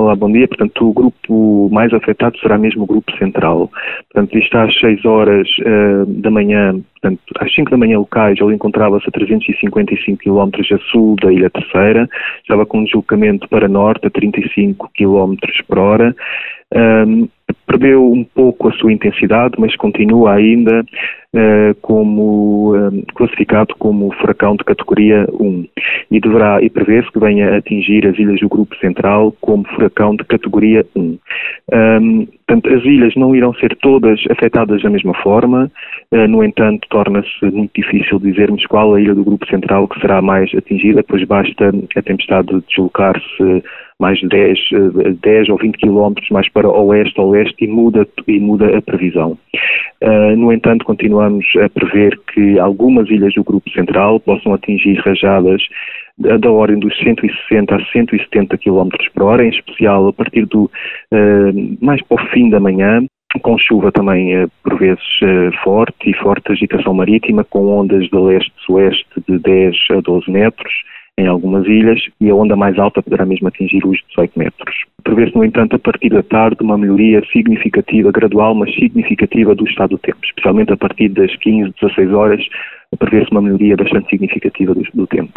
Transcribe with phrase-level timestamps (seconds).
[0.00, 0.48] Olá, bom dia.
[0.48, 3.70] Portanto, o grupo mais afetado será mesmo o grupo central.
[4.10, 8.54] Portanto, isto às 6 horas uh, da manhã, portanto, às 5 da manhã locais, ele
[8.54, 12.08] encontrava-se a 355 km a sul da Ilha Terceira,
[12.40, 15.36] estava com um deslocamento para norte a 35 km
[15.68, 16.16] por hora.
[16.74, 17.28] Um,
[17.70, 24.56] perdeu um pouco a sua intensidade, mas continua ainda uh, como um, classificado como furacão
[24.56, 25.66] de categoria 1
[26.10, 30.24] e deverá e prevê-se que venha atingir as ilhas do grupo central como furacão de
[30.24, 31.18] categoria 1.
[31.72, 35.70] Um, portanto, as ilhas não irão ser todas afetadas da mesma forma,
[36.12, 40.20] uh, no entanto, torna-se muito difícil dizermos qual a ilha do grupo central que será
[40.20, 43.62] mais atingida, pois basta a tempestade deslocar-se
[44.00, 44.58] mais de 10,
[45.20, 49.38] 10 ou 20 quilómetros mais para oeste-oeste e muda, e muda a previsão.
[50.02, 55.62] Uh, no entanto, continuamos a prever que algumas ilhas do Grupo Central possam atingir rajadas
[56.20, 61.78] da ordem dos 160 a 170 km por hora, em especial a partir do uh,
[61.80, 63.04] mais para o fim da manhã,
[63.42, 68.16] com chuva também uh, por vezes uh, forte e forte agitação marítima, com ondas de
[68.16, 70.72] leste-oeste de 10 a 12 metros,
[71.16, 74.74] em algumas ilhas e a onda mais alta poderá mesmo atingir os 18 metros.
[75.02, 79.90] Prevê-se, no entanto, a partir da tarde, uma melhoria significativa, gradual, mas significativa do estado
[79.90, 82.42] do tempo, especialmente a partir das 15, 16 horas,
[82.98, 85.32] prevê-se uma melhoria bastante significativa do, do tempo.